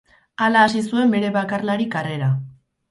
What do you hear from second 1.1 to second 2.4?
bere bakarlari karrera.